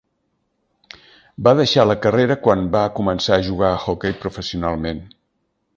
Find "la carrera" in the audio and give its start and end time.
1.91-2.39